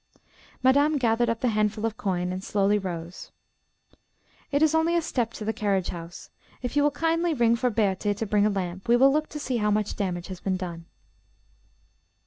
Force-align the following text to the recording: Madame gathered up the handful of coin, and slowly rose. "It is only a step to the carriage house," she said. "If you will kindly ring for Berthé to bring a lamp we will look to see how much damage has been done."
Madame 0.63 0.97
gathered 0.97 1.29
up 1.29 1.41
the 1.41 1.49
handful 1.53 1.85
of 1.85 1.95
coin, 1.95 2.33
and 2.33 2.43
slowly 2.43 2.79
rose. 2.79 3.29
"It 4.51 4.63
is 4.63 4.73
only 4.73 4.95
a 4.95 4.99
step 5.03 5.31
to 5.33 5.45
the 5.45 5.53
carriage 5.53 5.89
house," 5.89 6.23
she 6.33 6.39
said. 6.53 6.59
"If 6.63 6.75
you 6.75 6.81
will 6.81 6.89
kindly 6.89 7.35
ring 7.35 7.55
for 7.55 7.69
Berthé 7.69 8.17
to 8.17 8.25
bring 8.25 8.47
a 8.47 8.49
lamp 8.49 8.87
we 8.87 8.97
will 8.97 9.13
look 9.13 9.29
to 9.29 9.39
see 9.39 9.57
how 9.57 9.69
much 9.69 9.95
damage 9.95 10.25
has 10.25 10.39
been 10.39 10.57
done." 10.57 10.85